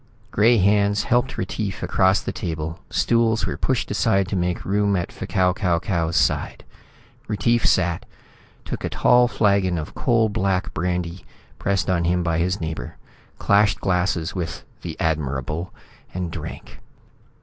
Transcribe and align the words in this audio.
Gray 0.31 0.57
hands 0.57 1.03
helped 1.03 1.37
Retief 1.37 1.83
across 1.83 2.21
the 2.21 2.31
table, 2.31 2.79
stools 2.89 3.45
were 3.45 3.55
pushed 3.55 3.91
aside 3.91 4.27
to 4.29 4.35
make 4.35 4.65
room 4.65 4.95
at 4.95 5.11
F'Kau 5.11 5.55
Kau 5.55 5.77
Kau's 5.77 6.15
side. 6.17 6.63
Retief 7.27 7.67
sat, 7.67 8.07
took 8.65 8.83
a 8.83 8.89
tall 8.89 9.27
flagon 9.27 9.77
of 9.77 9.93
coal 9.93 10.27
black 10.27 10.73
brandy 10.73 11.23
pressed 11.59 11.87
on 11.87 12.05
him 12.05 12.23
by 12.23 12.39
his 12.39 12.59
neighbor, 12.59 12.97
clashed 13.37 13.79
glasses 13.79 14.33
with 14.33 14.63
The 14.81 14.99
Admirable 14.99 15.71
and 16.15 16.31
drank. 16.31 16.79